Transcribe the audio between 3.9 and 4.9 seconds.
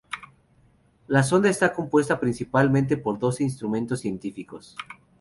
científicos.